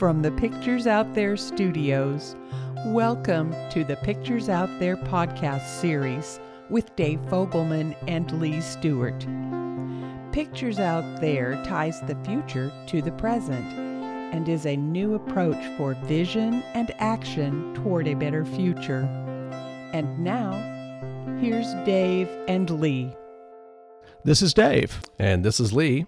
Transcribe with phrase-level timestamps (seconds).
[0.00, 2.34] From the Pictures Out There studios,
[2.86, 6.40] welcome to the Pictures Out There podcast series
[6.70, 9.26] with Dave Fogelman and Lee Stewart.
[10.32, 15.92] Pictures Out There ties the future to the present and is a new approach for
[16.06, 19.02] vision and action toward a better future.
[19.92, 20.52] And now,
[21.42, 23.14] here's Dave and Lee.
[24.24, 25.02] This is Dave.
[25.18, 26.06] And this is Lee.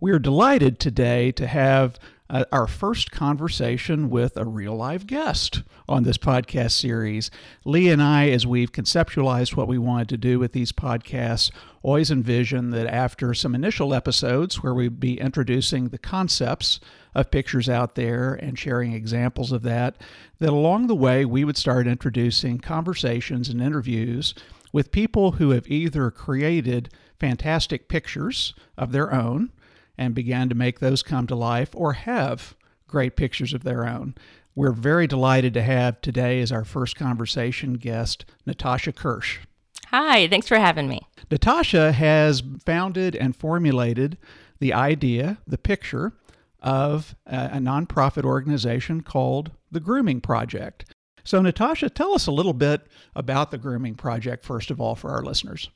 [0.00, 1.98] We're delighted today to have
[2.28, 7.30] uh, our first conversation with a real live guest on this podcast series.
[7.64, 11.50] Lee and I, as we've conceptualized what we wanted to do with these podcasts,
[11.82, 16.80] always envisioned that after some initial episodes where we'd be introducing the concepts
[17.14, 19.96] of pictures out there and sharing examples of that,
[20.38, 24.34] that along the way we would start introducing conversations and interviews
[24.72, 29.50] with people who have either created fantastic pictures of their own
[29.98, 32.54] and began to make those come to life or have
[32.86, 34.14] great pictures of their own.
[34.54, 39.40] We're very delighted to have today as our first conversation guest Natasha Kirsch.
[39.88, 41.00] Hi, thanks for having me.
[41.30, 44.18] Natasha has founded and formulated
[44.58, 46.12] the idea, the picture
[46.60, 50.86] of a, a nonprofit organization called the Grooming Project.
[51.22, 55.10] So, Natasha, tell us a little bit about the Grooming Project, first of all, for
[55.10, 55.70] our listeners.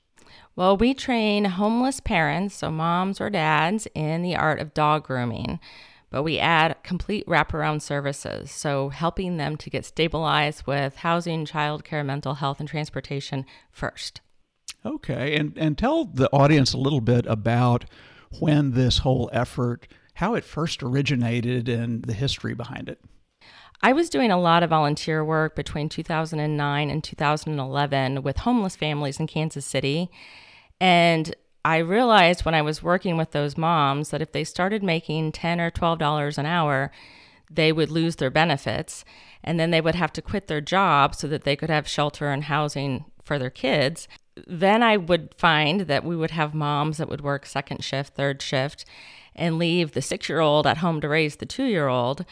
[0.60, 5.58] Well, we train homeless parents, so moms or dads, in the art of dog grooming,
[6.10, 12.04] but we add complete wraparound services, so helping them to get stabilized with housing, childcare,
[12.04, 14.20] mental health, and transportation first.
[14.84, 17.86] Okay, and and tell the audience a little bit about
[18.38, 23.00] when this whole effort, how it first originated, and the history behind it.
[23.80, 29.18] I was doing a lot of volunteer work between 2009 and 2011 with homeless families
[29.18, 30.10] in Kansas City.
[30.80, 35.32] And I realized when I was working with those moms that if they started making
[35.32, 36.90] 10 or $12 an hour,
[37.50, 39.04] they would lose their benefits
[39.42, 42.30] and then they would have to quit their job so that they could have shelter
[42.30, 44.08] and housing for their kids.
[44.46, 48.40] Then I would find that we would have moms that would work second shift, third
[48.40, 48.84] shift,
[49.34, 52.24] and leave the six year old at home to raise the two year old.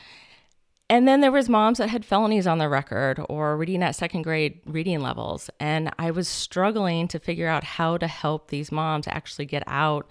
[0.91, 4.23] And then there was moms that had felonies on their record or reading at second
[4.23, 5.51] grade reading levels.
[5.61, 10.07] And I was struggling to figure out how to help these moms actually get out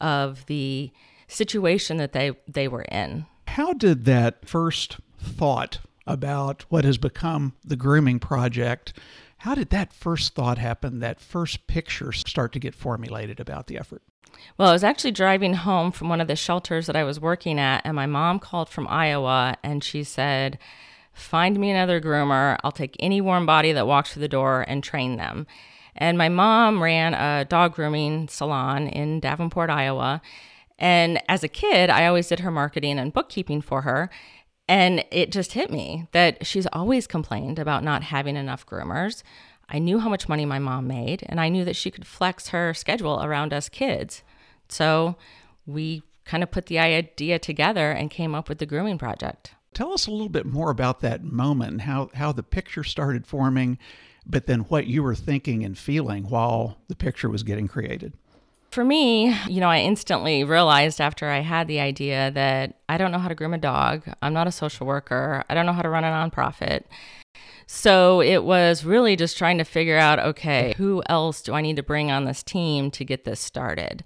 [0.00, 0.90] of the
[1.28, 3.26] situation that they, they were in.
[3.46, 8.92] How did that first thought about what has become the grooming project,
[9.38, 13.78] how did that first thought happen, that first picture start to get formulated about the
[13.78, 14.02] effort?
[14.58, 17.58] Well, I was actually driving home from one of the shelters that I was working
[17.58, 20.58] at, and my mom called from Iowa and she said,
[21.12, 22.58] Find me another groomer.
[22.62, 25.46] I'll take any warm body that walks through the door and train them.
[25.94, 30.20] And my mom ran a dog grooming salon in Davenport, Iowa.
[30.78, 34.10] And as a kid, I always did her marketing and bookkeeping for her.
[34.68, 39.22] And it just hit me that she's always complained about not having enough groomers.
[39.68, 42.48] I knew how much money my mom made, and I knew that she could flex
[42.48, 44.22] her schedule around us kids.
[44.68, 45.16] So
[45.66, 49.52] we kind of put the idea together and came up with the grooming project.
[49.74, 53.26] Tell us a little bit more about that moment and how, how the picture started
[53.26, 53.78] forming,
[54.26, 58.14] but then what you were thinking and feeling while the picture was getting created.
[58.70, 63.12] For me, you know, I instantly realized after I had the idea that I don't
[63.12, 64.02] know how to groom a dog.
[64.20, 65.44] I'm not a social worker.
[65.48, 66.84] I don't know how to run a nonprofit.
[67.66, 71.76] So it was really just trying to figure out okay, who else do I need
[71.76, 74.04] to bring on this team to get this started?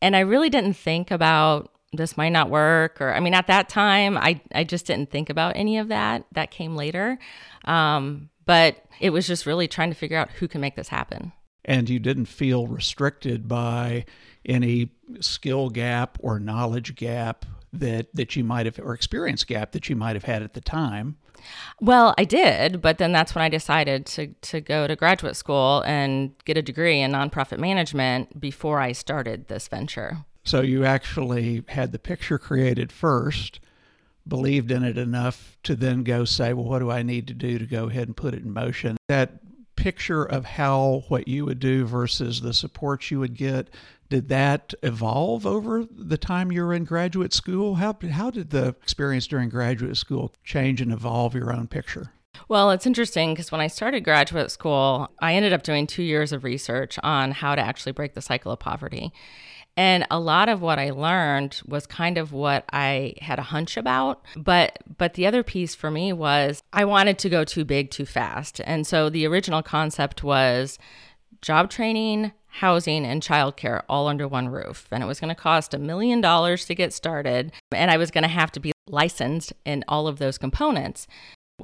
[0.00, 3.68] And I really didn't think about this might not work or I mean at that
[3.68, 6.24] time I I just didn't think about any of that.
[6.32, 7.18] That came later.
[7.64, 11.32] Um, but it was just really trying to figure out who can make this happen.
[11.64, 14.06] And you didn't feel restricted by
[14.46, 19.88] any skill gap or knowledge gap that that you might have or experience gap that
[19.88, 21.16] you might have had at the time.
[21.80, 25.82] Well, I did, but then that's when I decided to to go to graduate school
[25.86, 30.18] and get a degree in nonprofit management before I started this venture.
[30.44, 33.60] So you actually had the picture created first,
[34.26, 37.58] believed in it enough to then go say, well, what do I need to do
[37.58, 38.96] to go ahead and put it in motion?
[39.08, 39.40] That
[39.76, 43.68] picture of how what you would do versus the support you would get
[44.08, 47.76] did that evolve over the time you were in graduate school?
[47.76, 52.12] How, how did the experience during graduate school change and evolve your own picture?
[52.48, 56.32] Well, it's interesting because when I started graduate school, I ended up doing two years
[56.32, 59.12] of research on how to actually break the cycle of poverty.
[59.76, 63.76] And a lot of what I learned was kind of what I had a hunch
[63.76, 64.22] about.
[64.36, 68.04] But but the other piece for me was I wanted to go too big too
[68.04, 68.60] fast.
[68.64, 70.80] And so the original concept was
[71.42, 74.86] job training, housing and childcare all under one roof.
[74.90, 77.52] And it was going to cost a million dollars to get started.
[77.72, 81.06] And I was going to have to be licensed in all of those components.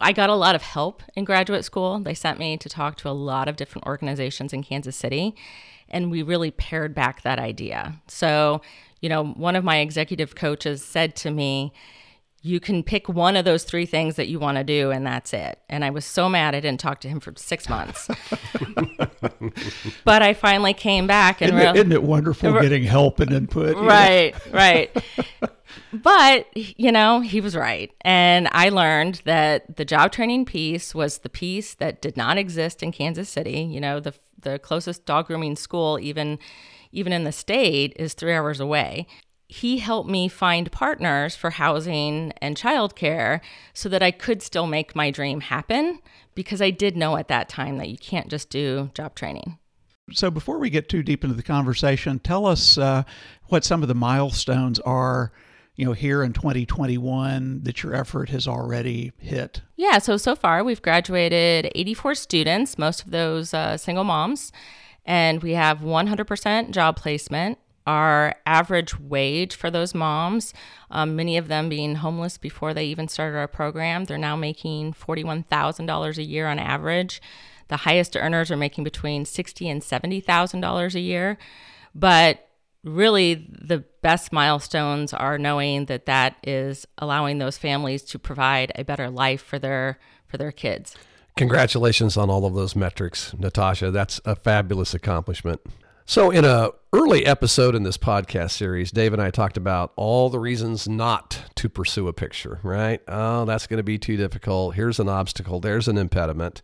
[0.00, 2.00] I got a lot of help in graduate school.
[2.00, 5.37] They sent me to talk to a lot of different organizations in Kansas City,
[5.88, 8.00] and we really pared back that idea.
[8.08, 8.61] So,
[9.00, 11.73] you know, one of my executive coaches said to me,
[12.44, 15.32] you can pick one of those three things that you want to do and that's
[15.32, 15.58] it.
[15.69, 18.08] And i was so mad i didn't talk to him for six months.
[20.05, 23.76] But i finally came back and isn't, it, isn't it wonderful getting help and input?
[23.76, 24.94] Right right.
[25.93, 27.91] But you know he was right.
[28.02, 32.82] And i learned that the job training piece was the piece that did not exist
[32.82, 33.61] in kansas city.
[33.61, 36.38] You know the the closest dog grooming school even
[36.93, 39.06] even in the state is three hours away
[39.55, 43.41] he helped me find partners for housing and childcare
[43.73, 46.01] so that I could still make my dream happen
[46.35, 49.59] because I did know at that time that you can't just do job training.
[50.12, 53.05] So, before we get too deep into the conversation, tell us uh,
[53.45, 55.31] what some of the milestones are,
[55.77, 59.62] you know, here in 2021 that your effort has already hit.
[59.77, 64.51] Yeah, so so far we've graduated 84 students, most of those uh, single moms,
[65.06, 70.54] and we have 100% job placement our average wage for those moms,
[70.90, 74.94] um, many of them being homeless before they even started our program, they're now making
[74.94, 77.20] $41,000 a year on average.
[77.69, 81.38] The highest earners are making between $60 and $70,000 a year.
[81.94, 82.48] But
[82.82, 88.84] really, the best milestones are knowing that that is allowing those families to provide a
[88.84, 90.96] better life for their for their kids.
[91.36, 93.90] Congratulations on all of those metrics, Natasha.
[93.90, 95.60] That's a fabulous accomplishment.
[96.06, 100.29] So, in a early episode in this podcast series, Dave and I talked about all
[100.29, 103.01] the reasons not to pursue a picture, right?
[103.09, 104.75] Oh, that's going to be too difficult.
[104.75, 105.61] Here's an obstacle.
[105.61, 106.61] There's an impediment.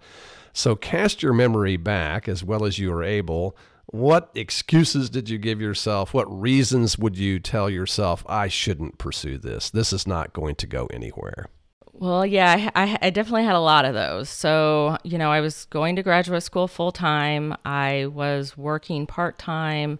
[0.52, 3.56] So, cast your memory back as well as you are able.
[3.86, 6.12] What excuses did you give yourself?
[6.12, 9.70] What reasons would you tell yourself, I shouldn't pursue this?
[9.70, 11.46] This is not going to go anywhere?
[11.92, 14.28] Well, yeah, I, I, definitely had a lot of those.
[14.28, 17.54] So, you know, I was going to graduate school full time.
[17.64, 19.98] I was working part time,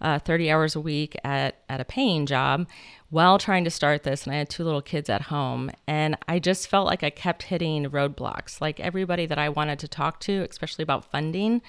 [0.00, 2.68] uh, 30 hours a week at, at a paying job
[3.08, 4.24] while trying to start this.
[4.24, 5.70] And I had two little kids at home.
[5.86, 8.60] And I just felt like I kept hitting roadblocks.
[8.60, 11.62] Like everybody that I wanted to talk to, especially about funding,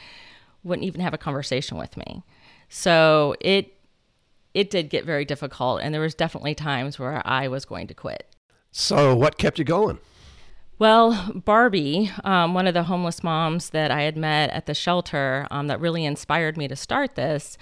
[0.63, 2.23] wouldn't even have a conversation with me.
[2.67, 3.73] So it,
[4.53, 5.81] it did get very difficult.
[5.81, 8.30] And there was definitely times where I was going to quit.
[8.71, 9.99] So, what kept you going?
[10.79, 15.45] Well, Barbie, um, one of the homeless moms that I had met at the shelter
[15.51, 17.57] um, that really inspired me to start this,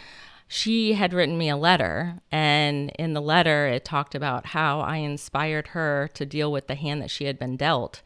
[0.47, 2.19] she had written me a letter.
[2.31, 6.75] And in the letter, it talked about how I inspired her to deal with the
[6.75, 8.01] hand that she had been dealt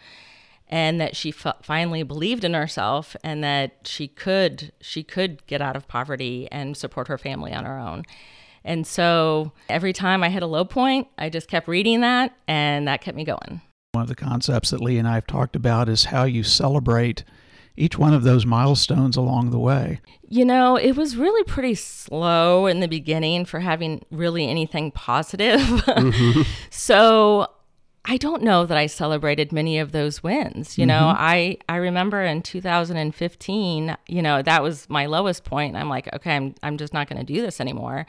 [0.67, 5.61] and that she f- finally believed in herself and that she could she could get
[5.61, 8.03] out of poverty and support her family on her own
[8.65, 12.87] and so every time I hit a low point, I just kept reading that, and
[12.87, 13.61] that kept me going.
[13.93, 17.23] One of the concepts that Lee and I have talked about is how you celebrate
[17.75, 19.99] each one of those milestones along the way.
[20.27, 25.59] You know, it was really pretty slow in the beginning for having really anything positive.
[25.59, 26.41] Mm-hmm.
[26.69, 27.47] so
[28.05, 30.77] I don't know that I celebrated many of those wins.
[30.77, 30.89] You mm-hmm.
[30.89, 35.75] know, I I remember in 2015, you know, that was my lowest point.
[35.75, 38.05] I'm like, okay, I'm I'm just not going to do this anymore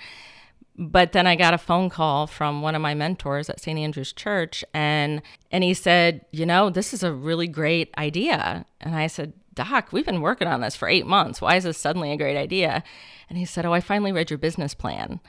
[0.77, 3.79] but then I got a phone call from one of my mentors at St.
[3.79, 8.95] Andrew's Church and and he said, "You know, this is a really great idea." And
[8.95, 11.41] I said, "Doc, we've been working on this for 8 months.
[11.41, 12.83] Why is this suddenly a great idea?"
[13.29, 15.21] And he said, "Oh, I finally read your business plan."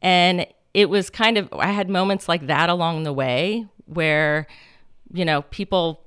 [0.00, 4.46] And it was kind of I had moments like that along the way where
[5.12, 6.04] you know, people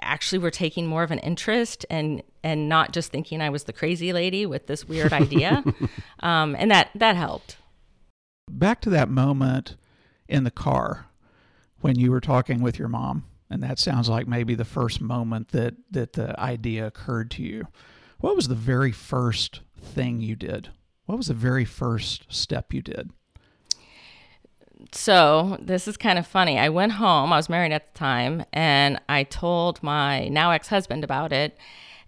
[0.00, 3.72] actually were taking more of an interest and and not just thinking I was the
[3.72, 5.64] crazy lady with this weird idea.
[6.20, 7.56] um, and that that helped.
[8.50, 9.76] Back to that moment
[10.28, 11.06] in the car
[11.80, 15.48] when you were talking with your mom, and that sounds like maybe the first moment
[15.48, 17.66] that, that the idea occurred to you.
[18.20, 20.70] What was the very first thing you did?
[21.06, 23.10] What was the very first step you did?
[24.92, 26.58] So, this is kind of funny.
[26.58, 30.68] I went home, I was married at the time, and I told my now ex
[30.68, 31.58] husband about it,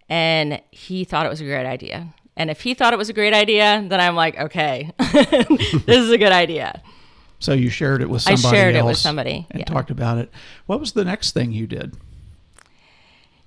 [0.09, 2.15] and he thought it was a great idea.
[2.37, 6.11] And if he thought it was a great idea, then I'm like, okay, this is
[6.11, 6.83] a good idea.
[7.39, 9.67] So you shared it with somebody I shared it with somebody and yeah.
[9.67, 10.31] talked about it.
[10.67, 11.97] What was the next thing you did?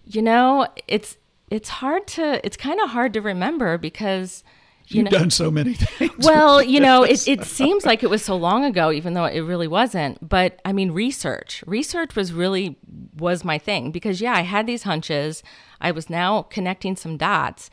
[0.05, 1.17] You know, it's
[1.49, 4.43] it's hard to it's kind of hard to remember because
[4.87, 6.13] you have done so many things.
[6.19, 9.41] Well, you know, it, it seems like it was so long ago, even though it
[9.41, 10.27] really wasn't.
[10.27, 11.63] But I mean, research.
[11.67, 12.77] Research was really
[13.17, 15.43] was my thing because yeah, I had these hunches.
[15.81, 17.69] I was now connecting some dots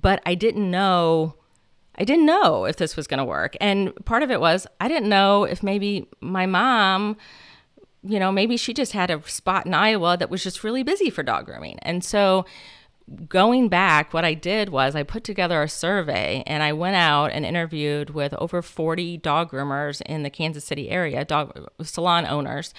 [0.00, 1.34] but I didn't know
[2.00, 3.56] I didn't know if this was going to work.
[3.60, 7.16] And part of it was I didn't know if maybe my mom
[8.04, 11.10] you know, maybe she just had a spot in Iowa that was just really busy
[11.10, 11.78] for dog grooming.
[11.80, 12.46] And so
[13.28, 17.32] going back, what I did was I put together a survey and I went out
[17.32, 22.72] and interviewed with over 40 dog groomers in the Kansas City area, dog salon owners,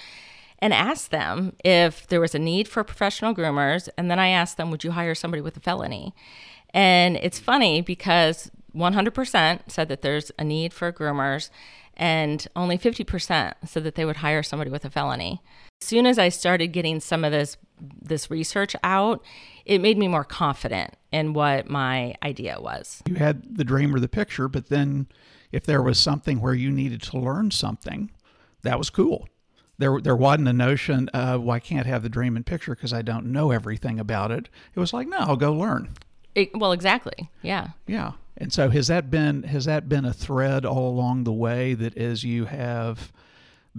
[0.58, 3.88] and asked them if there was a need for professional groomers.
[3.96, 6.14] And then I asked them, would you hire somebody with a felony?
[6.72, 11.50] And it's funny because 100% said that there's a need for groomers,
[11.96, 15.42] and only 50% said that they would hire somebody with a felony.
[15.82, 17.56] As soon as I started getting some of this
[18.02, 19.24] this research out,
[19.64, 23.02] it made me more confident in what my idea was.
[23.06, 25.06] You had the dream or the picture, but then
[25.52, 28.10] if there was something where you needed to learn something,
[28.62, 29.28] that was cool.
[29.78, 32.92] There, there wasn't a notion of, well, I can't have the dream and picture because
[32.92, 34.50] I don't know everything about it.
[34.74, 35.94] It was like, no, I'll go learn.
[36.34, 37.30] It, well, exactly.
[37.42, 37.68] Yeah.
[37.86, 38.12] Yeah.
[38.36, 41.96] And so has that been has that been a thread all along the way that
[41.98, 43.12] as you have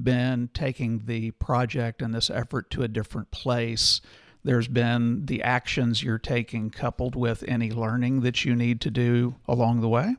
[0.01, 4.01] been taking the project and this effort to a different place,
[4.43, 9.35] there's been the actions you're taking coupled with any learning that you need to do
[9.47, 10.15] along the way?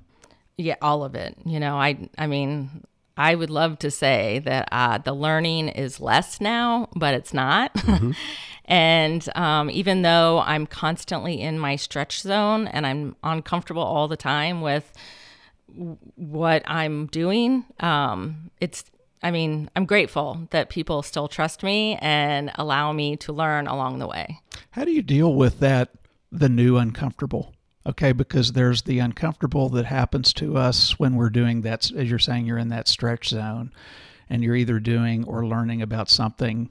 [0.57, 1.37] Yeah, all of it.
[1.45, 2.85] You know, I I mean,
[3.17, 7.75] I would love to say that uh, the learning is less now, but it's not.
[7.75, 8.13] Mm-hmm.
[8.65, 14.17] and um, even though I'm constantly in my stretch zone and I'm uncomfortable all the
[14.17, 14.93] time with
[16.17, 18.85] what I'm doing, um, it's
[19.23, 24.01] I mean, I'm grateful that people still trust me and allow me to learn along
[24.01, 24.41] the way.
[24.73, 25.91] How do you deal with that,
[26.33, 27.55] the new uncomfortable?
[27.87, 32.19] Okay, because there's the uncomfortable that happens to us when we're doing that, as you're
[32.19, 33.73] saying, you're in that stretch zone
[34.31, 36.71] and you're either doing or learning about something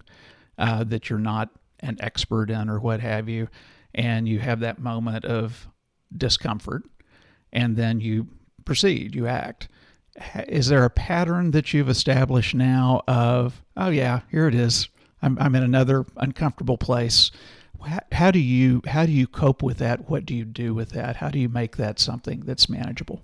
[0.58, 1.50] uh, that you're not
[1.82, 3.50] an expert in or what have you.
[3.94, 5.68] And you have that moment of
[6.16, 6.84] discomfort
[7.52, 8.28] and then you
[8.64, 9.68] proceed, you act
[10.48, 14.90] is there a pattern that you've established now of oh yeah here it is
[15.22, 17.32] i'm, I'm in another uncomfortable place
[17.82, 20.10] how, how do you how do you cope with that?
[20.10, 21.18] What do you do with that?
[21.18, 23.22] How do you make that something that's manageable?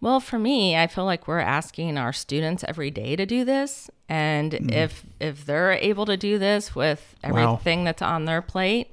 [0.00, 3.90] Well for me i feel like we're asking our students every day to do this.
[4.08, 4.72] And mm.
[4.72, 7.84] if if they're able to do this with everything wow.
[7.84, 8.90] that's on their plate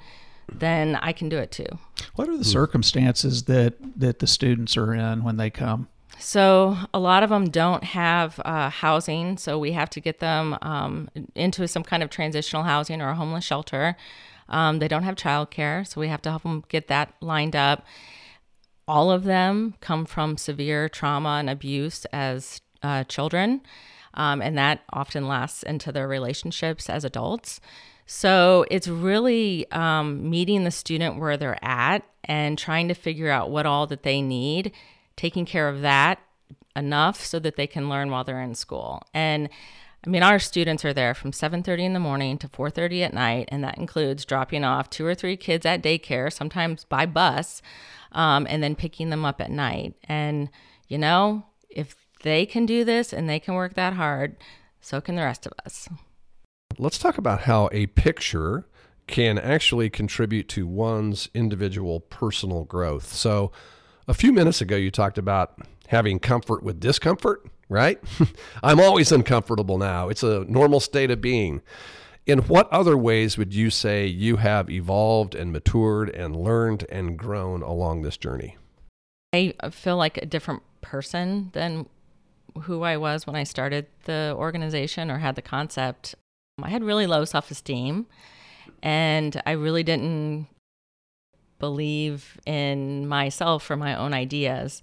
[0.50, 1.68] then i can do it too.
[2.16, 5.88] What are the circumstances that that the students are in when they come?
[6.20, 10.58] So a lot of them don't have uh, housing, so we have to get them
[10.62, 13.96] um, into some kind of transitional housing or a homeless shelter.
[14.50, 17.86] Um, they don't have childcare, so we have to help them get that lined up.
[18.88, 23.62] All of them come from severe trauma and abuse as uh, children,
[24.14, 27.60] um, and that often lasts into their relationships as adults.
[28.06, 33.50] So it's really um, meeting the student where they're at and trying to figure out
[33.50, 34.72] what all that they need
[35.18, 36.20] taking care of that
[36.76, 39.02] enough so that they can learn while they're in school.
[39.14, 39.50] And
[40.08, 43.50] I mean, our students are there from 7:30 in the morning to 4:30 at night,
[43.52, 47.62] and that includes dropping off two or three kids at daycare, sometimes by bus,
[48.14, 49.96] um, and then picking them up at night.
[50.06, 50.50] And
[50.88, 54.38] you know, if they can do this and they can work that hard,
[54.80, 55.90] so can the rest of us.
[56.78, 58.66] Let's talk about how a picture
[59.08, 63.14] can actually contribute to one's individual personal growth.
[63.14, 63.52] So,
[64.08, 68.00] a few minutes ago, you talked about having comfort with discomfort, right?
[68.64, 70.10] I'm always uncomfortable now.
[70.10, 71.62] It's a normal state of being.
[72.26, 77.18] In what other ways would you say you have evolved and matured and learned and
[77.18, 78.58] grown along this journey?
[79.34, 81.88] I feel like a different person than
[82.64, 86.16] who I was when I started the organization or had the concept.
[86.62, 88.08] I had really low self esteem
[88.84, 90.48] and I really didn't
[91.60, 94.82] believe in myself or my own ideas.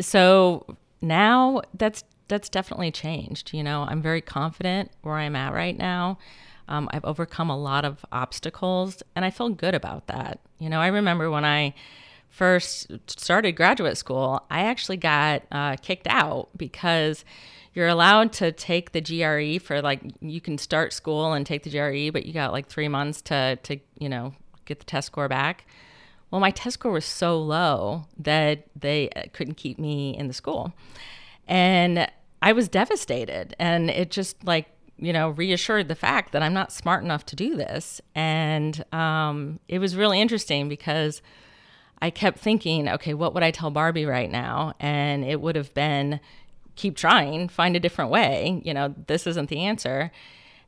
[0.00, 3.52] So now that's that's definitely changed.
[3.52, 6.18] You know, I'm very confident where I'm at right now.
[6.68, 10.40] Um, I've overcome a lot of obstacles, and I feel good about that.
[10.58, 11.74] You know, I remember when I
[12.30, 17.24] first started graduate school, I actually got uh, kicked out because
[17.74, 21.70] you're allowed to take the GRE for like you can start school and take the
[21.70, 25.28] GRE, but you got like three months to to you know get the test score
[25.28, 25.66] back.
[26.32, 30.72] Well, my test score was so low that they couldn't keep me in the school.
[31.46, 32.08] And
[32.40, 33.54] I was devastated.
[33.58, 37.36] And it just like, you know, reassured the fact that I'm not smart enough to
[37.36, 38.00] do this.
[38.14, 41.20] And um, it was really interesting because
[42.00, 44.72] I kept thinking, okay, what would I tell Barbie right now?
[44.80, 46.18] And it would have been
[46.76, 48.62] keep trying, find a different way.
[48.64, 50.10] You know, this isn't the answer.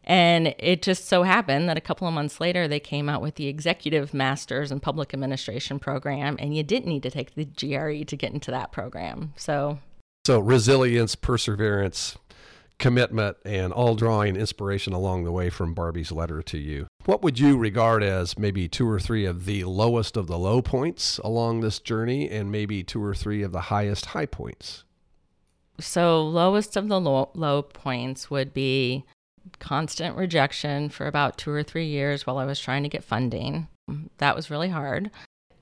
[0.04, 3.36] And it just so happened that a couple of months later, they came out with
[3.36, 8.04] the Executive Masters in Public Administration program, and you didn't need to take the GRE
[8.04, 9.32] to get into that program.
[9.36, 9.78] So,
[10.26, 12.18] so resilience, perseverance,
[12.78, 16.86] commitment and all drawing inspiration along the way from Barbie's letter to you.
[17.04, 20.60] What would you regard as maybe two or three of the lowest of the low
[20.62, 24.84] points along this journey and maybe two or three of the highest high points?
[25.80, 29.04] So, lowest of the low, low points would be
[29.58, 33.68] constant rejection for about two or three years while I was trying to get funding.
[34.18, 35.10] That was really hard.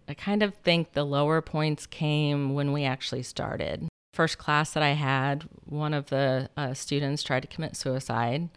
[0.08, 3.88] I kind of think the lower points came when we actually started.
[4.14, 8.50] First class that I had, one of the uh, students tried to commit suicide.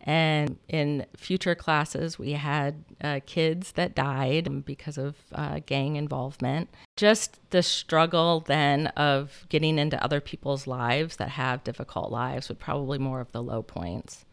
[0.00, 6.68] And in future classes, we had uh, kids that died because of uh, gang involvement.
[6.96, 12.60] Just the struggle then of getting into other people's lives that have difficult lives would
[12.60, 14.25] probably more of the low points.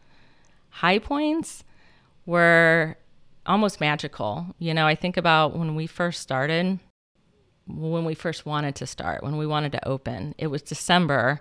[0.74, 1.62] High points
[2.26, 2.96] were
[3.46, 4.46] almost magical.
[4.58, 6.80] You know, I think about when we first started,
[7.68, 10.34] when we first wanted to start, when we wanted to open.
[10.36, 11.40] It was December.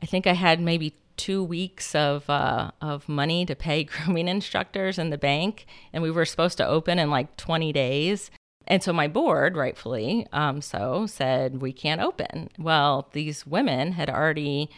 [0.00, 5.00] I think I had maybe two weeks of uh, of money to pay grooming instructors
[5.00, 8.30] in the bank, and we were supposed to open in like 20 days.
[8.68, 12.50] And so my board, rightfully um, so, said we can't open.
[12.56, 14.70] Well, these women had already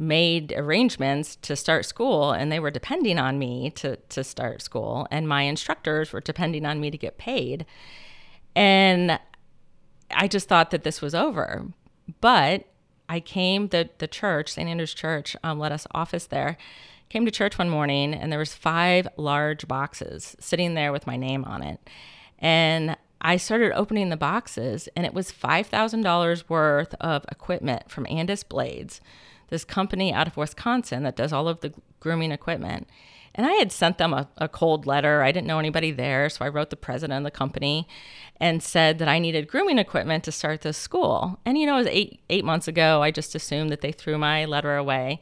[0.00, 5.06] made arrangements to start school and they were depending on me to, to start school
[5.10, 7.66] and my instructors were depending on me to get paid.
[8.56, 9.18] And
[10.12, 11.66] i just thought that this was over.
[12.20, 12.66] But
[13.08, 16.56] i came the, the church st andrew's church um, let us office there
[17.10, 21.16] came to church one morning and there was five large boxes sitting there with my
[21.16, 21.80] name on it.
[22.38, 28.48] And I started opening the boxes, and it was $5,000 worth of equipment from Andis
[28.48, 29.02] Blades,
[29.50, 32.88] this company out of Wisconsin that does all of the grooming equipment.
[33.34, 35.22] And I had sent them a, a, cold letter.
[35.22, 36.28] I didn't know anybody there.
[36.28, 37.86] So I wrote the president of the company
[38.40, 41.38] and said that I needed grooming equipment to start this school.
[41.44, 43.02] And, you know, it was eight, eight months ago.
[43.02, 45.20] I just assumed that they threw my letter away.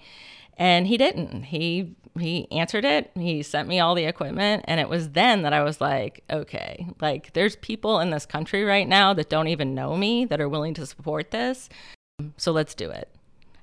[0.57, 1.45] And he didn't.
[1.45, 3.13] He he answered it.
[3.15, 4.65] He sent me all the equipment.
[4.67, 8.65] And it was then that I was like, okay, like there's people in this country
[8.65, 11.69] right now that don't even know me that are willing to support this.
[12.37, 13.09] So let's do it.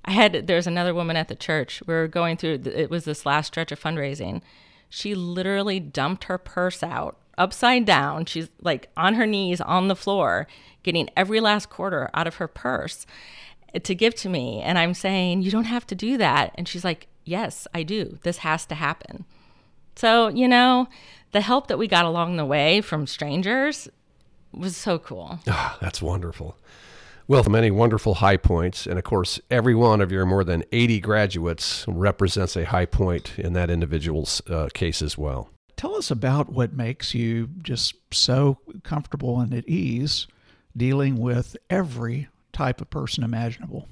[0.06, 1.82] I had there's another woman at the church.
[1.86, 4.42] We were going through it was this last stretch of fundraising.
[4.90, 8.26] She literally dumped her purse out upside down.
[8.26, 10.48] She's like on her knees on the floor,
[10.84, 13.06] getting every last quarter out of her purse
[13.74, 14.62] eh, to give to me.
[14.62, 18.20] And I'm saying, "You don't have to do that." And she's like, "Yes, I do.
[18.24, 19.26] This has to happen."
[19.96, 20.88] So, you know,
[21.32, 23.88] the help that we got along the way from strangers
[24.54, 25.40] was so cool.
[25.48, 26.58] Oh, that's wonderful.
[27.28, 28.86] Well, many wonderful high points.
[28.86, 33.40] And of course, every one of your more than 80 graduates represents a high point
[33.40, 35.50] in that individual's uh, case as well.
[35.76, 40.28] Tell us about what makes you just so comfortable and at ease
[40.78, 43.90] dealing with every type of person imaginable.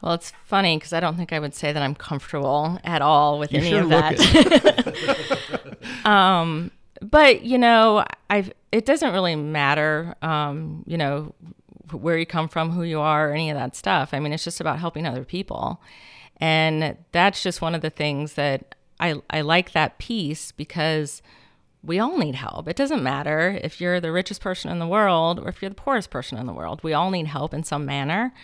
[0.00, 3.38] Well, it's funny because I don't think I would say that I'm comfortable at all
[3.38, 5.76] with you any of that.
[6.04, 10.14] um, but you know, I've it doesn't really matter.
[10.22, 11.34] Um, you know,
[11.92, 14.10] where you come from, who you are, any of that stuff.
[14.12, 15.80] I mean, it's just about helping other people.
[16.38, 21.22] And that's just one of the things that I, I like that piece because
[21.82, 22.68] we all need help.
[22.68, 25.74] It doesn't matter if you're the richest person in the world or if you're the
[25.74, 26.82] poorest person in the world.
[26.82, 28.34] We all need help in some manner.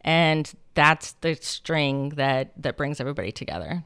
[0.00, 3.84] And that's the string that, that brings everybody together.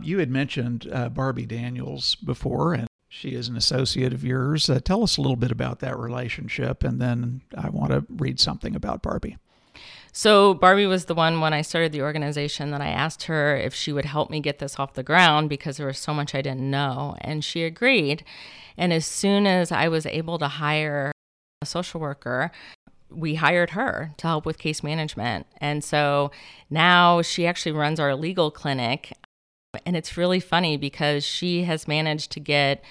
[0.00, 4.68] You had mentioned uh, Barbie Daniels before, and she is an associate of yours.
[4.68, 8.38] Uh, tell us a little bit about that relationship, and then I want to read
[8.38, 9.38] something about Barbie.
[10.12, 13.74] So, Barbie was the one when I started the organization that I asked her if
[13.74, 16.42] she would help me get this off the ground because there was so much I
[16.42, 17.16] didn't know.
[17.20, 18.24] And she agreed.
[18.76, 21.12] And as soon as I was able to hire
[21.62, 22.50] a social worker,
[23.10, 25.46] we hired her to help with case management.
[25.58, 26.30] And so
[26.68, 29.12] now she actually runs our legal clinic
[29.84, 32.82] and it's really funny because she has managed to get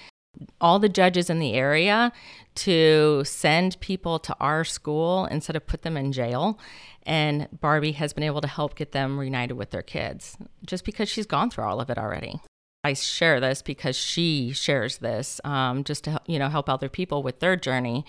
[0.60, 2.12] all the judges in the area
[2.54, 6.58] to send people to our school instead of put them in jail.
[7.04, 11.08] And Barbie has been able to help get them reunited with their kids just because
[11.08, 12.40] she's gone through all of it already.
[12.84, 17.22] I share this because she shares this um, just to you know help other people
[17.22, 18.04] with their journey.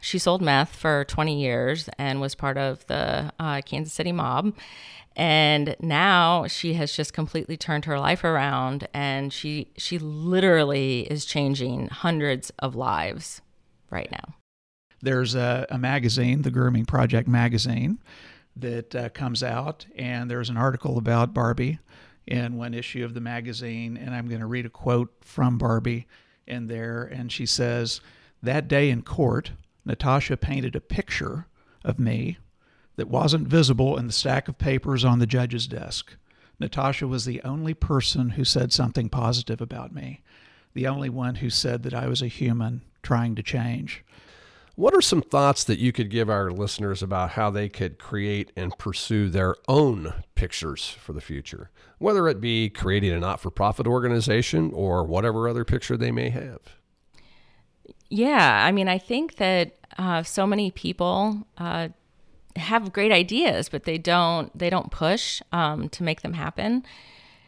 [0.00, 4.52] She sold meth for 20 years and was part of the uh, Kansas City mob,
[5.16, 11.24] and now she has just completely turned her life around and she she literally is
[11.24, 13.42] changing hundreds of lives
[13.90, 14.34] right now
[15.02, 17.98] there's a, a magazine the grooming project magazine
[18.56, 21.78] that uh, comes out and there's an article about barbie
[22.26, 26.06] in one issue of the magazine and i'm going to read a quote from barbie
[26.46, 28.00] in there and she says
[28.42, 29.52] that day in court
[29.84, 31.46] natasha painted a picture
[31.84, 32.38] of me
[32.96, 36.16] that wasn't visible in the stack of papers on the judge's desk.
[36.58, 40.22] Natasha was the only person who said something positive about me,
[40.74, 44.04] the only one who said that I was a human trying to change.
[44.74, 48.52] What are some thoughts that you could give our listeners about how they could create
[48.56, 53.50] and pursue their own pictures for the future, whether it be creating a not for
[53.50, 56.60] profit organization or whatever other picture they may have?
[58.08, 61.88] Yeah, I mean, I think that uh, so many people uh,
[62.56, 66.84] have great ideas, but they don't they don't push um, to make them happen.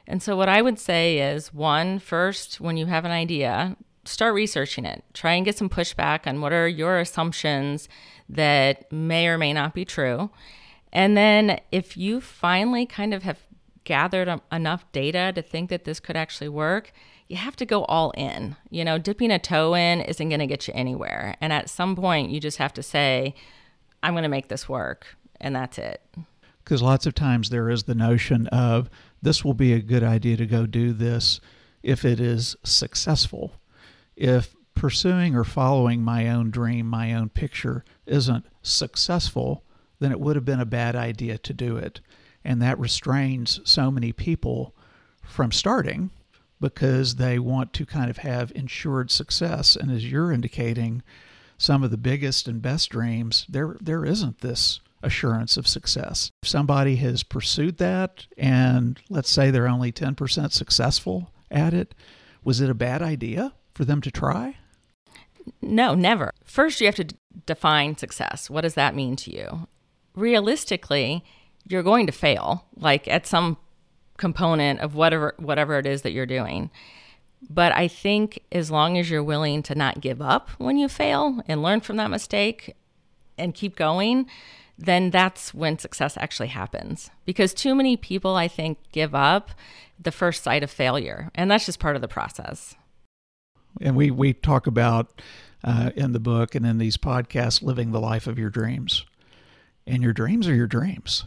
[0.07, 4.35] And so, what I would say is one, first, when you have an idea, start
[4.35, 5.05] researching it.
[5.12, 7.88] Try and get some pushback on what are your assumptions
[8.29, 10.31] that may or may not be true.
[10.93, 13.40] And then if you finally kind of have
[13.85, 16.93] gathered enough data to think that this could actually work,
[17.29, 18.57] you have to go all in.
[18.71, 21.37] You know, dipping a toe in isn't going to get you anywhere.
[21.40, 23.35] And at some point, you just have to say,
[24.03, 25.17] I'm going to make this work.
[25.40, 26.01] And that's it.
[26.62, 28.88] Because lots of times there is the notion of
[29.21, 31.40] this will be a good idea to go do this
[31.83, 33.53] if it is successful
[34.16, 39.62] if pursuing or following my own dream, my own picture isn't successful,
[39.98, 42.00] then it would have been a bad idea to do it.
[42.44, 44.74] And that restrains so many people
[45.22, 46.11] from starting
[46.61, 49.77] because they want to kind of have ensured success.
[49.77, 51.03] And as you're indicating,
[51.57, 56.31] some of the biggest and best dreams, there there isn't this assurance of success.
[56.42, 61.94] If somebody has pursued that and let's say they're only 10% successful at it,
[62.42, 63.53] was it a bad idea?
[63.75, 64.57] For them to try?
[65.61, 66.33] No, never.
[66.45, 68.49] First, you have to d- define success.
[68.49, 69.69] What does that mean to you?
[70.15, 71.25] Realistically,
[71.67, 73.59] you're going to fail, like at some
[74.17, 76.71] component of whatever whatever it is that you're doing.
[77.51, 81.43] But I think as long as you're willing to not give up when you fail
[81.47, 82.75] and learn from that mistake
[83.37, 84.27] and keep going,
[84.79, 87.11] then that's when success actually happens.
[87.27, 89.51] Because too many people, I think, give up
[90.01, 92.77] the first sight of failure, and that's just part of the process
[93.81, 95.23] and we we talk about
[95.63, 99.05] uh, in the book and in these podcasts living the life of your dreams,
[99.87, 101.25] and your dreams are your dreams.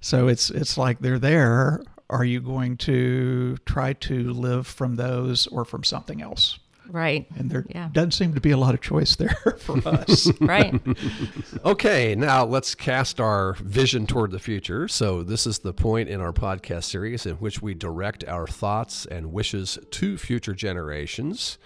[0.00, 1.82] So it's it's like they're there.
[2.10, 6.58] Are you going to try to live from those or from something else?
[6.88, 7.26] Right.
[7.36, 7.90] And there yeah.
[7.92, 10.30] doesn't seem to be a lot of choice there for us.
[10.40, 10.74] right.
[11.64, 14.88] okay, now let's cast our vision toward the future.
[14.88, 19.06] So, this is the point in our podcast series in which we direct our thoughts
[19.06, 21.58] and wishes to future generations.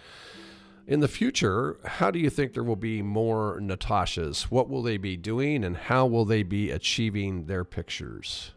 [0.86, 4.42] In the future, how do you think there will be more Natashas?
[4.44, 8.50] What will they be doing and how will they be achieving their pictures?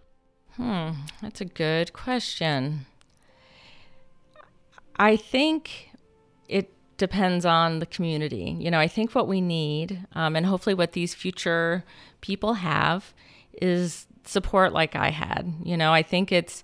[0.55, 2.87] Hmm, that's a good question.
[4.97, 5.91] I think
[6.47, 8.55] it depends on the community.
[8.59, 11.83] You know, I think what we need, um, and hopefully what these future
[12.21, 13.13] people have,
[13.61, 15.53] is support like I had.
[15.63, 16.63] You know, I think it's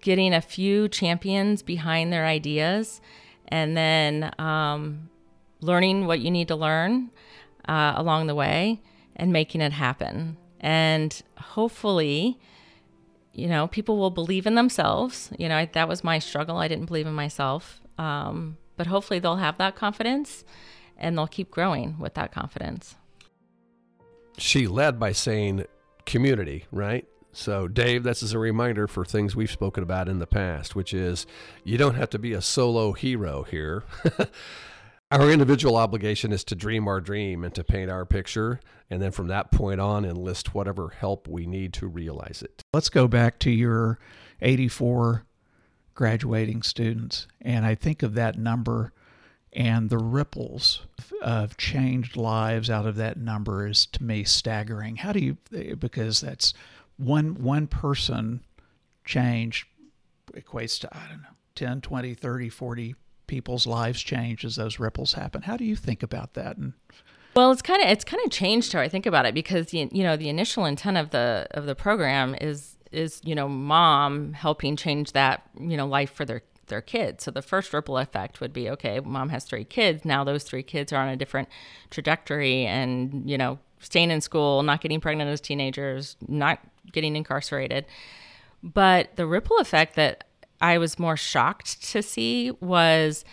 [0.00, 3.00] getting a few champions behind their ideas
[3.48, 5.10] and then um,
[5.60, 7.10] learning what you need to learn
[7.68, 8.80] uh, along the way
[9.16, 10.36] and making it happen.
[10.60, 12.38] And hopefully,
[13.32, 15.30] you know, people will believe in themselves.
[15.38, 16.56] You know, I, that was my struggle.
[16.56, 17.80] I didn't believe in myself.
[17.98, 20.42] Um, but hopefully they'll have that confidence
[20.96, 22.96] and they'll keep growing with that confidence.
[24.38, 25.66] She led by saying
[26.06, 27.06] community, right?
[27.30, 30.94] So, Dave, this is a reminder for things we've spoken about in the past, which
[30.94, 31.26] is
[31.62, 33.84] you don't have to be a solo hero here.
[35.10, 39.10] our individual obligation is to dream our dream and to paint our picture, and then
[39.10, 42.62] from that point on, enlist whatever help we need to realize it.
[42.72, 43.98] Let's go back to your
[44.40, 45.26] 84
[45.94, 47.26] graduating students.
[47.40, 48.92] And I think of that number
[49.52, 50.82] and the ripples
[51.22, 54.96] of changed lives out of that number is to me staggering.
[54.96, 55.36] How do you,
[55.76, 56.54] because that's
[56.96, 58.44] one, one person
[59.04, 59.66] change
[60.32, 62.94] equates to, I don't know, 10, 20, 30, 40
[63.26, 65.42] people's lives change as those ripples happen.
[65.42, 66.56] How do you think about that?
[66.56, 66.72] And
[67.34, 69.88] well, it's kind of it's kind of changed how I think about it because the,
[69.92, 74.32] you know the initial intent of the of the program is is you know mom
[74.32, 77.24] helping change that you know life for their their kids.
[77.24, 80.06] So the first ripple effect would be okay, mom has three kids.
[80.06, 81.48] Now those three kids are on a different
[81.90, 86.60] trajectory and, you know, staying in school, not getting pregnant as teenagers, not
[86.92, 87.84] getting incarcerated.
[88.62, 90.24] But the ripple effect that
[90.62, 93.24] I was more shocked to see was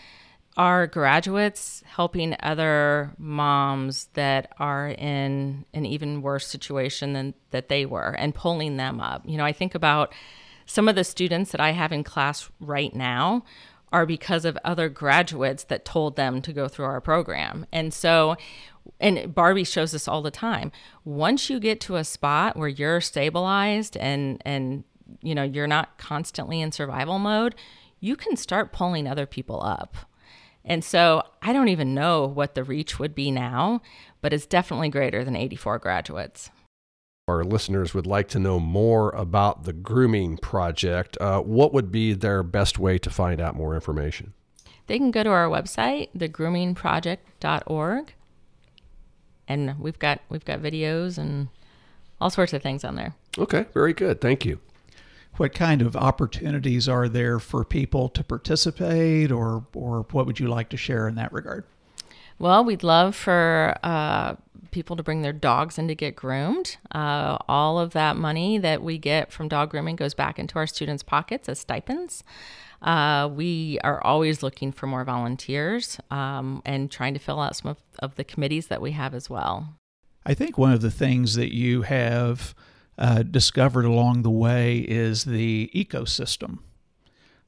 [0.58, 7.86] are graduates helping other moms that are in an even worse situation than that they
[7.86, 9.22] were and pulling them up.
[9.26, 10.12] You know, I think about
[10.66, 13.46] some of the students that I have in class right now
[13.94, 17.66] are because of other graduates that told them to go through our program.
[17.72, 18.36] And so
[19.00, 20.72] and Barbie shows this all the time.
[21.06, 24.84] Once you get to a spot where you're stabilized and and
[25.22, 27.56] you know, you're not constantly in survival mode,
[28.00, 29.96] you can start pulling other people up.
[30.68, 33.82] And so I don't even know what the reach would be now,
[34.22, 36.52] but it's definitely greater than 84 graduates.
[37.30, 41.18] Our listeners would like to know more about the grooming project.
[41.20, 44.34] Uh, what would be their best way to find out more information?
[44.88, 48.14] They can go to our website, thegroomingproject.org,
[49.48, 51.50] and we've got we've got videos and
[52.22, 53.14] all sorts of things on there.
[53.38, 54.22] Okay, very good.
[54.22, 54.60] Thank you.
[55.38, 60.48] What kind of opportunities are there for people to participate, or or what would you
[60.48, 61.64] like to share in that regard?
[62.40, 64.36] Well, we'd love for uh,
[64.72, 66.78] people to bring their dogs in to get groomed.
[66.92, 70.68] Uh, all of that money that we get from dog grooming goes back into our
[70.68, 72.24] students' pockets as stipends.
[72.82, 77.72] Uh, we are always looking for more volunteers um, and trying to fill out some
[77.72, 79.74] of, of, the committees that we have as well.
[80.28, 82.54] I think one of the things that you have
[82.98, 86.60] uh, discovered along the way is the ecosystem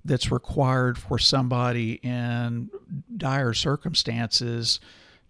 [0.05, 2.69] that's required for somebody in
[3.15, 4.79] dire circumstances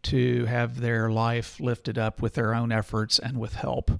[0.03, 3.91] to have their life lifted up with their own efforts and with help.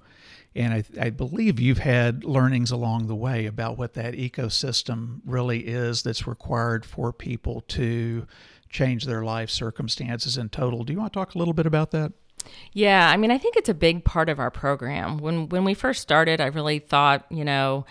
[0.55, 5.60] And I, I, believe you've had learnings along the way about what that ecosystem really
[5.60, 8.25] is that's required for people to
[8.69, 10.84] change their life circumstances in total.
[10.84, 12.13] Do you want to talk a little bit about that?
[12.73, 15.17] Yeah, I mean, I think it's a big part of our program.
[15.17, 17.86] When when we first started, I really thought, you know,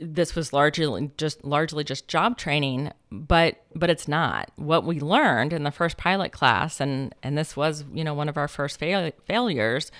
[0.00, 5.52] this was largely just largely just job training but but it's not what we learned
[5.52, 8.78] in the first pilot class and and this was you know one of our first
[8.78, 9.90] fail- failures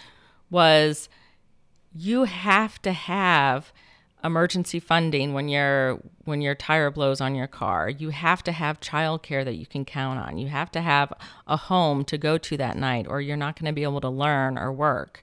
[0.51, 1.09] was
[1.95, 3.73] you have to have
[4.25, 8.81] emergency funding when your when your tire blows on your car you have to have
[8.81, 11.13] childcare that you can count on you have to have
[11.47, 14.09] a home to go to that night or you're not going to be able to
[14.09, 15.23] learn or work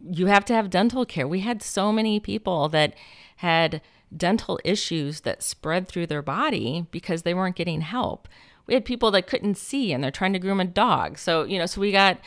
[0.00, 2.94] you have to have dental care we had so many people that
[3.36, 3.82] had
[4.14, 8.28] dental issues that spread through their body because they weren't getting help.
[8.66, 11.18] We had people that couldn't see and they're trying to groom a dog.
[11.18, 12.18] So, you know, so we got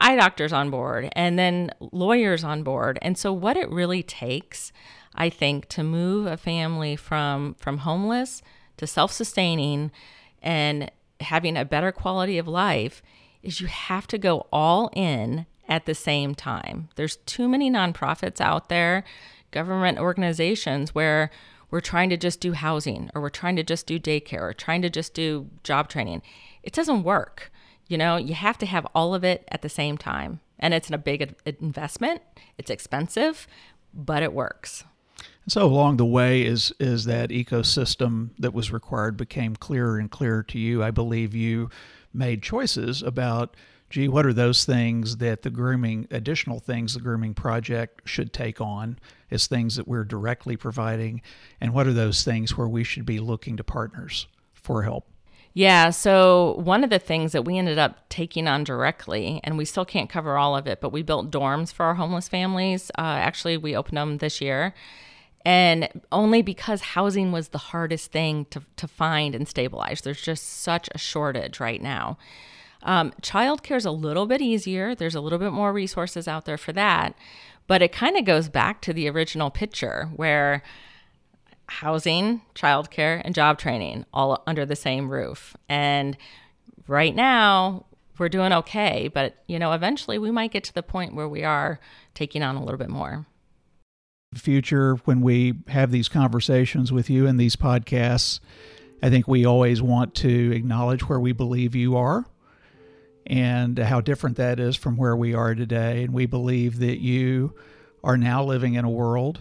[0.00, 2.98] eye doctors on board and then lawyers on board.
[3.00, 4.72] And so what it really takes,
[5.16, 8.42] I think, to move a family from from homeless
[8.76, 9.90] to self-sustaining
[10.42, 13.02] and having a better quality of life
[13.42, 16.88] is you have to go all in at the same time.
[16.96, 19.04] There's too many nonprofits out there
[19.50, 21.30] government organizations where
[21.70, 24.82] we're trying to just do housing or we're trying to just do daycare or trying
[24.82, 26.22] to just do job training.
[26.62, 27.50] It doesn't work.
[27.88, 30.40] You know, you have to have all of it at the same time.
[30.58, 32.22] And it's a big investment,
[32.58, 33.46] it's expensive,
[33.92, 34.84] but it works.
[35.48, 40.42] So along the way, is is that ecosystem that was required became clearer and clearer
[40.44, 40.82] to you.
[40.82, 41.70] I believe you
[42.12, 43.56] made choices about
[43.88, 48.60] gee, what are those things that the grooming, additional things the grooming project should take
[48.60, 48.98] on
[49.30, 51.22] as things that we're directly providing?
[51.60, 55.08] And what are those things where we should be looking to partners for help?
[55.52, 59.64] Yeah, so one of the things that we ended up taking on directly, and we
[59.64, 62.90] still can't cover all of it, but we built dorms for our homeless families.
[62.98, 64.74] Uh, actually, we opened them this year.
[65.46, 70.00] And only because housing was the hardest thing to, to find and stabilize.
[70.00, 72.18] There's just such a shortage right now.
[72.82, 74.96] Um, childcare is a little bit easier.
[74.96, 77.14] There's a little bit more resources out there for that.
[77.68, 80.64] But it kind of goes back to the original picture where
[81.68, 85.56] housing, childcare, and job training all under the same roof.
[85.68, 86.16] And
[86.88, 87.86] right now,
[88.18, 89.08] we're doing okay.
[89.14, 91.78] But, you know, eventually we might get to the point where we are
[92.14, 93.26] taking on a little bit more
[94.38, 98.40] future when we have these conversations with you in these podcasts
[99.02, 102.26] i think we always want to acknowledge where we believe you are
[103.26, 106.04] and how different that is from where we are today.
[106.04, 107.54] And we believe that you
[108.04, 109.40] are now living in a world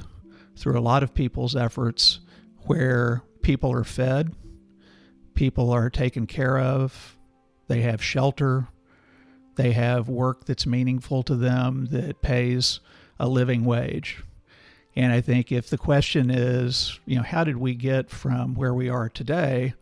[0.56, 2.20] through a lot of people's efforts
[2.66, 4.34] where people are fed,
[5.36, 7.18] people are taken care of,
[7.68, 8.68] they have shelter,
[9.56, 12.80] they have work that's meaningful to them that pays
[13.20, 14.24] a living wage.
[14.96, 18.74] And I think if the question is, you know, how did we get from where
[18.74, 19.74] we are today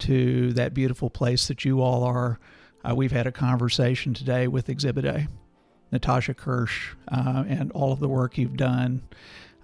[0.00, 2.38] to that beautiful place that you all are?
[2.84, 5.28] Uh, we've had a conversation today with Exhibit A,
[5.90, 9.02] Natasha Kirsch, uh, and all of the work you've done.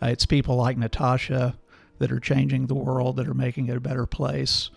[0.01, 1.59] Uh, it's people like Natasha
[1.99, 4.71] that are changing the world, that are making it a better place,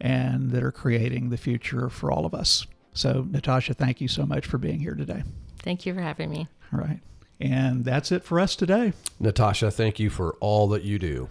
[0.00, 2.66] and that are creating the future for all of us.
[2.92, 5.22] So, Natasha, thank you so much for being here today.
[5.58, 6.48] Thank you for having me.
[6.72, 7.00] All right.
[7.40, 8.92] And that's it for us today.
[9.20, 11.28] Natasha, thank you for all that you do.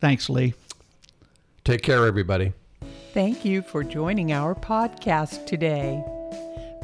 [0.00, 0.54] Thanks, Lee.
[1.64, 2.52] Take care, everybody.
[3.12, 6.04] Thank you for joining our podcast today.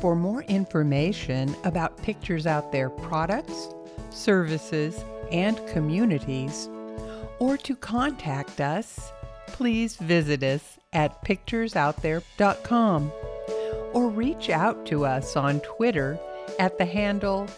[0.00, 3.68] For more information about Pictures Out There products,
[4.10, 6.68] services, and communities,
[7.38, 9.12] or to contact us,
[9.46, 13.12] please visit us at picturesouthere.com
[13.92, 16.18] or reach out to us on Twitter
[16.58, 17.48] at the handle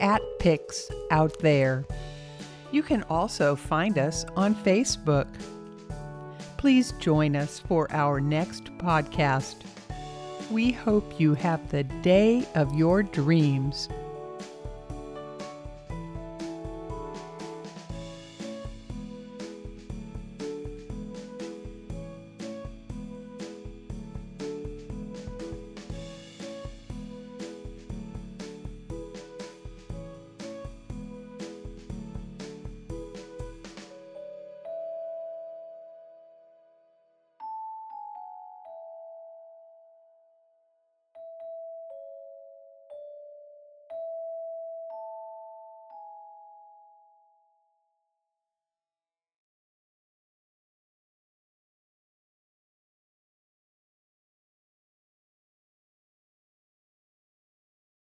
[0.00, 1.84] at Pics Out There.
[2.72, 5.28] You can also find us on Facebook.
[6.56, 9.56] Please join us for our next podcast.
[10.50, 13.88] We hope you have the day of your dreams.